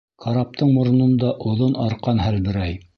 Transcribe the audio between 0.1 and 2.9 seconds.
Караптың морононда оҙон арҡан һәлберәй.